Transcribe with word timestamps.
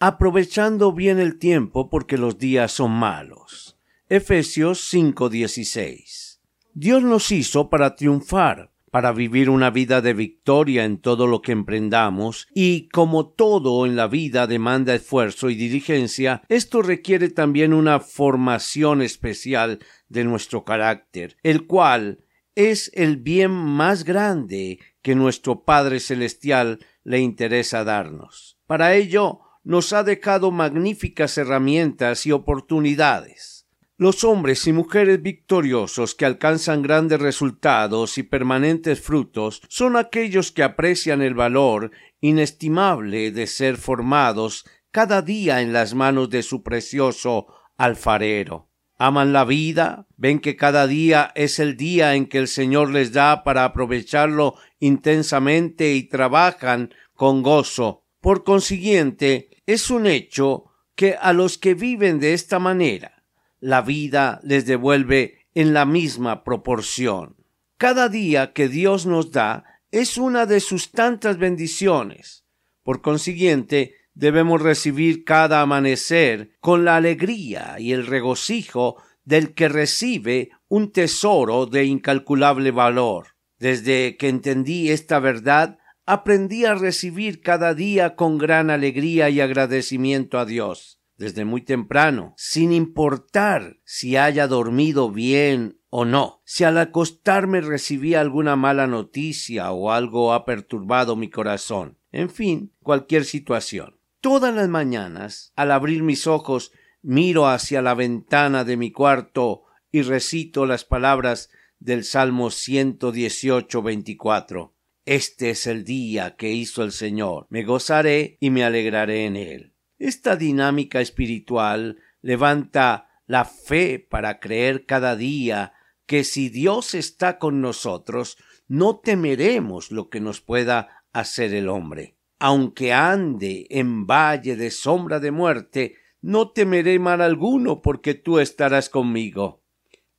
aprovechando 0.00 0.92
bien 0.92 1.18
el 1.18 1.38
tiempo 1.38 1.90
porque 1.90 2.18
los 2.18 2.38
días 2.38 2.72
son 2.72 2.92
malos. 2.92 3.78
Efesios 4.08 4.80
5:16. 4.92 6.40
Dios 6.72 7.02
nos 7.02 7.32
hizo 7.32 7.68
para 7.68 7.96
triunfar, 7.96 8.72
para 8.90 9.12
vivir 9.12 9.50
una 9.50 9.70
vida 9.70 10.00
de 10.00 10.14
victoria 10.14 10.84
en 10.84 10.98
todo 10.98 11.26
lo 11.26 11.42
que 11.42 11.52
emprendamos, 11.52 12.46
y 12.54 12.88
como 12.88 13.28
todo 13.28 13.84
en 13.84 13.96
la 13.96 14.06
vida 14.06 14.46
demanda 14.46 14.94
esfuerzo 14.94 15.50
y 15.50 15.56
diligencia, 15.56 16.42
esto 16.48 16.80
requiere 16.82 17.28
también 17.28 17.74
una 17.74 18.00
formación 18.00 19.02
especial 19.02 19.80
de 20.08 20.24
nuestro 20.24 20.64
carácter, 20.64 21.36
el 21.42 21.66
cual 21.66 22.24
es 22.54 22.90
el 22.94 23.18
bien 23.18 23.50
más 23.50 24.04
grande 24.04 24.78
que 25.02 25.14
nuestro 25.14 25.64
Padre 25.64 26.00
Celestial 26.00 26.78
le 27.04 27.20
interesa 27.20 27.84
darnos. 27.84 28.58
Para 28.66 28.94
ello, 28.94 29.40
nos 29.68 29.92
ha 29.92 30.02
dejado 30.02 30.50
magníficas 30.50 31.36
herramientas 31.36 32.24
y 32.24 32.32
oportunidades. 32.32 33.66
Los 33.98 34.24
hombres 34.24 34.66
y 34.66 34.72
mujeres 34.72 35.20
victoriosos 35.20 36.14
que 36.14 36.24
alcanzan 36.24 36.80
grandes 36.80 37.20
resultados 37.20 38.16
y 38.16 38.22
permanentes 38.22 38.98
frutos 39.02 39.60
son 39.68 39.96
aquellos 39.96 40.52
que 40.52 40.62
aprecian 40.62 41.20
el 41.20 41.34
valor 41.34 41.90
inestimable 42.22 43.30
de 43.30 43.46
ser 43.46 43.76
formados 43.76 44.64
cada 44.90 45.20
día 45.20 45.60
en 45.60 45.74
las 45.74 45.92
manos 45.92 46.30
de 46.30 46.42
su 46.42 46.62
precioso 46.62 47.48
alfarero. 47.76 48.70
Aman 48.96 49.34
la 49.34 49.44
vida, 49.44 50.06
ven 50.16 50.40
que 50.40 50.56
cada 50.56 50.86
día 50.86 51.30
es 51.34 51.58
el 51.58 51.76
día 51.76 52.14
en 52.14 52.24
que 52.24 52.38
el 52.38 52.48
Señor 52.48 52.88
les 52.88 53.12
da 53.12 53.44
para 53.44 53.64
aprovecharlo 53.66 54.54
intensamente 54.80 55.92
y 55.92 56.04
trabajan 56.04 56.94
con 57.12 57.42
gozo. 57.42 58.06
Por 58.20 58.42
consiguiente, 58.42 59.47
es 59.68 59.90
un 59.90 60.06
hecho 60.06 60.64
que 60.96 61.14
a 61.20 61.34
los 61.34 61.58
que 61.58 61.74
viven 61.74 62.20
de 62.20 62.32
esta 62.32 62.58
manera, 62.58 63.22
la 63.60 63.82
vida 63.82 64.40
les 64.42 64.64
devuelve 64.64 65.46
en 65.54 65.74
la 65.74 65.84
misma 65.84 66.42
proporción. 66.42 67.36
Cada 67.76 68.08
día 68.08 68.54
que 68.54 68.68
Dios 68.68 69.04
nos 69.04 69.30
da 69.30 69.64
es 69.90 70.16
una 70.16 70.46
de 70.46 70.60
sus 70.60 70.90
tantas 70.90 71.36
bendiciones. 71.36 72.46
Por 72.82 73.02
consiguiente, 73.02 73.94
debemos 74.14 74.62
recibir 74.62 75.24
cada 75.24 75.60
amanecer 75.60 76.56
con 76.60 76.86
la 76.86 76.96
alegría 76.96 77.76
y 77.78 77.92
el 77.92 78.06
regocijo 78.06 78.96
del 79.24 79.52
que 79.52 79.68
recibe 79.68 80.48
un 80.68 80.92
tesoro 80.92 81.66
de 81.66 81.84
incalculable 81.84 82.70
valor. 82.70 83.34
Desde 83.58 84.16
que 84.16 84.30
entendí 84.30 84.90
esta 84.90 85.18
verdad, 85.18 85.77
aprendí 86.08 86.64
a 86.64 86.74
recibir 86.74 87.42
cada 87.42 87.74
día 87.74 88.16
con 88.16 88.38
gran 88.38 88.70
alegría 88.70 89.28
y 89.28 89.42
agradecimiento 89.42 90.38
a 90.38 90.46
Dios, 90.46 91.02
desde 91.18 91.44
muy 91.44 91.60
temprano, 91.60 92.32
sin 92.38 92.72
importar 92.72 93.76
si 93.84 94.16
haya 94.16 94.46
dormido 94.46 95.10
bien 95.10 95.78
o 95.90 96.06
no. 96.06 96.40
Si 96.46 96.64
al 96.64 96.78
acostarme 96.78 97.60
recibí 97.60 98.14
alguna 98.14 98.56
mala 98.56 98.86
noticia 98.86 99.70
o 99.70 99.92
algo 99.92 100.32
ha 100.32 100.46
perturbado 100.46 101.14
mi 101.14 101.28
corazón. 101.28 101.98
En 102.10 102.30
fin, 102.30 102.72
cualquier 102.82 103.26
situación. 103.26 104.00
Todas 104.22 104.54
las 104.54 104.68
mañanas, 104.70 105.52
al 105.56 105.70
abrir 105.70 106.02
mis 106.02 106.26
ojos, 106.26 106.72
miro 107.02 107.48
hacia 107.48 107.82
la 107.82 107.92
ventana 107.92 108.64
de 108.64 108.78
mi 108.78 108.92
cuarto 108.92 109.64
y 109.92 110.00
recito 110.00 110.64
las 110.64 110.86
palabras 110.86 111.50
del 111.80 112.02
Salmo 112.02 112.50
118, 112.50 113.82
24. 113.82 114.77
Este 115.08 115.48
es 115.48 115.66
el 115.66 115.84
día 115.84 116.36
que 116.36 116.50
hizo 116.50 116.82
el 116.82 116.92
Señor. 116.92 117.46
Me 117.48 117.64
gozaré 117.64 118.36
y 118.40 118.50
me 118.50 118.62
alegraré 118.62 119.24
en 119.24 119.36
él. 119.36 119.72
Esta 119.98 120.36
dinámica 120.36 121.00
espiritual 121.00 121.96
levanta 122.20 123.08
la 123.26 123.46
fe 123.46 124.00
para 124.00 124.38
creer 124.38 124.84
cada 124.84 125.16
día 125.16 125.72
que 126.04 126.24
si 126.24 126.50
Dios 126.50 126.94
está 126.94 127.38
con 127.38 127.62
nosotros, 127.62 128.36
no 128.66 128.98
temeremos 128.98 129.92
lo 129.92 130.10
que 130.10 130.20
nos 130.20 130.42
pueda 130.42 131.06
hacer 131.14 131.54
el 131.54 131.70
hombre. 131.70 132.18
Aunque 132.38 132.92
ande 132.92 133.66
en 133.70 134.06
valle 134.06 134.56
de 134.56 134.70
sombra 134.70 135.20
de 135.20 135.30
muerte, 135.30 135.94
no 136.20 136.50
temeré 136.50 136.98
mal 136.98 137.22
alguno 137.22 137.80
porque 137.80 138.12
tú 138.12 138.40
estarás 138.40 138.90
conmigo. 138.90 139.62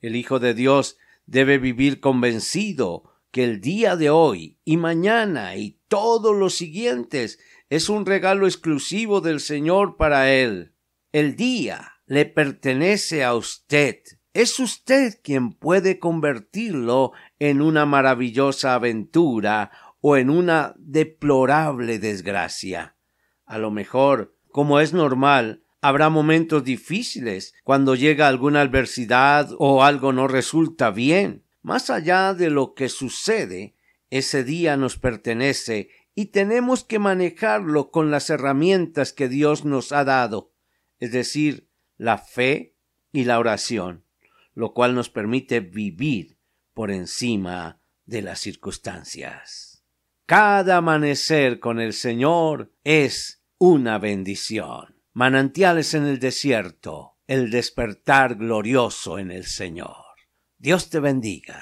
El 0.01 0.15
Hijo 0.15 0.39
de 0.39 0.55
Dios 0.55 0.97
debe 1.27 1.59
vivir 1.59 1.99
convencido 1.99 3.03
que 3.31 3.43
el 3.43 3.61
día 3.61 3.95
de 3.95 4.09
hoy 4.09 4.59
y 4.65 4.77
mañana 4.77 5.55
y 5.55 5.79
todos 5.87 6.35
los 6.35 6.55
siguientes 6.55 7.39
es 7.69 7.89
un 7.89 8.05
regalo 8.05 8.47
exclusivo 8.47 9.21
del 9.21 9.39
Señor 9.39 9.97
para 9.97 10.31
él. 10.31 10.73
El 11.11 11.35
día 11.35 11.93
le 12.05 12.25
pertenece 12.25 13.23
a 13.23 13.35
usted. 13.35 14.01
Es 14.33 14.59
usted 14.59 15.19
quien 15.23 15.53
puede 15.53 15.99
convertirlo 15.99 17.11
en 17.39 17.61
una 17.61 17.85
maravillosa 17.85 18.73
aventura 18.73 19.71
o 20.01 20.17
en 20.17 20.29
una 20.29 20.73
deplorable 20.77 21.99
desgracia. 21.99 22.95
A 23.45 23.57
lo 23.57 23.69
mejor, 23.71 24.35
como 24.51 24.79
es 24.79 24.93
normal, 24.93 25.63
habrá 25.81 26.09
momentos 26.09 26.63
difíciles 26.63 27.53
cuando 27.63 27.95
llega 27.95 28.27
alguna 28.27 28.61
adversidad 28.61 29.49
o 29.57 29.83
algo 29.83 30.13
no 30.13 30.27
resulta 30.27 30.91
bien. 30.91 31.43
Más 31.61 31.89
allá 31.89 32.33
de 32.33 32.49
lo 32.49 32.73
que 32.73 32.89
sucede, 32.89 33.75
ese 34.09 34.43
día 34.43 34.77
nos 34.77 34.97
pertenece 34.97 35.89
y 36.15 36.27
tenemos 36.27 36.83
que 36.83 36.99
manejarlo 36.99 37.91
con 37.91 38.11
las 38.11 38.29
herramientas 38.29 39.13
que 39.13 39.29
Dios 39.29 39.65
nos 39.65 39.91
ha 39.91 40.03
dado, 40.03 40.53
es 40.99 41.11
decir, 41.11 41.69
la 41.97 42.17
fe 42.17 42.75
y 43.11 43.25
la 43.25 43.39
oración, 43.39 44.05
lo 44.53 44.73
cual 44.73 44.95
nos 44.95 45.09
permite 45.09 45.59
vivir 45.59 46.37
por 46.73 46.91
encima 46.91 47.81
de 48.05 48.21
las 48.21 48.39
circunstancias. 48.39 49.83
Cada 50.25 50.77
amanecer 50.77 51.59
con 51.59 51.79
el 51.79 51.93
Señor 51.93 52.73
es 52.83 53.43
una 53.57 53.97
bendición. 53.97 55.01
Manantiales 55.13 55.93
en 55.93 56.05
el 56.05 56.19
desierto, 56.19 57.17
el 57.27 57.51
despertar 57.51 58.35
glorioso 58.35 59.19
en 59.19 59.31
el 59.31 59.45
Señor. 59.45 59.98
Dios 60.61 60.89
te 60.89 60.99
bendiga. 60.99 61.55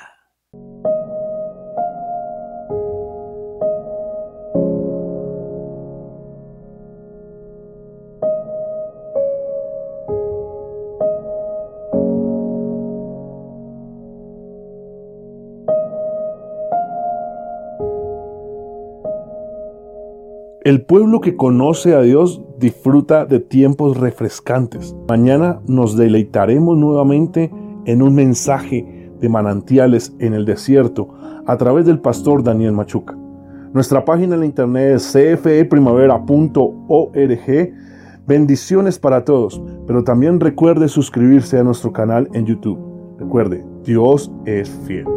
El 20.62 20.82
pueblo 20.82 21.22
que 21.22 21.36
conoce 21.36 21.94
a 21.94 22.02
Dios 22.02 22.42
disfruta 22.58 23.28
de 23.28 23.40
tiempos 23.40 23.96
refrescantes. 23.98 24.96
Mañana 25.08 25.62
nos 25.68 25.96
deleitaremos 25.96 26.76
nuevamente 26.76 27.52
en 27.88 28.04
un 28.04 28.14
mensaje 28.14 29.10
de 29.20 29.30
manantiales 29.30 30.14
en 30.20 30.36
el 30.36 30.46
desierto 30.46 31.10
a 31.48 31.58
través 31.58 31.86
del 31.86 32.00
pastor 32.00 32.44
Daniel 32.44 32.74
Machuca. 32.74 33.18
Nuestra 33.74 34.06
página 34.06 34.36
en 34.36 34.44
internet 34.44 34.98
es 34.98 35.12
cfeprimavera.org. 35.12 37.74
Bendiciones 38.28 39.00
para 39.00 39.24
todos, 39.24 39.60
pero 39.88 40.04
también 40.04 40.40
recuerde 40.40 40.90
suscribirse 40.90 41.58
a 41.58 41.64
nuestro 41.64 41.92
canal 41.94 42.30
en 42.34 42.46
YouTube. 42.46 42.78
Recuerde, 43.20 43.66
Dios 43.84 44.32
es 44.46 44.70
fiel. 44.86 45.17